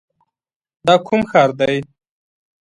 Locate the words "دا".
0.85-0.95